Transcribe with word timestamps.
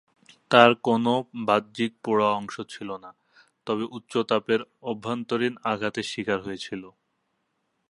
তার 0.51 0.71
কোনও 0.83 1.15
বাহ্যিক 1.47 1.91
পোড়া 2.03 2.27
অংশ 2.39 2.55
ছিল 2.73 2.89
না, 3.03 3.11
তবে 3.67 3.83
উচ্চ 3.97 4.13
তাপের 4.29 4.59
অভ্যন্তরীণ 4.83 5.53
আঘাতের 5.71 6.09
শিকার 6.11 6.39
হয়েছিল। 6.41 6.83